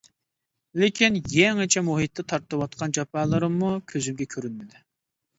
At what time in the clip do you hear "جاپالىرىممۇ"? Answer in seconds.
2.99-3.69